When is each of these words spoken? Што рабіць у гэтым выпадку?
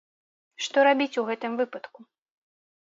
Што 0.67 0.77
рабіць 0.89 1.19
у 1.23 1.27
гэтым 1.29 1.51
выпадку? 1.61 1.99